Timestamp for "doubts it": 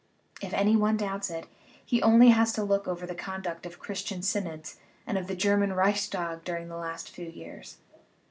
0.97-1.45